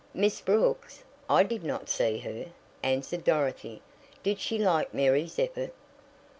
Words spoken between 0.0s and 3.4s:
"Miss Brooks? I did not see her," answered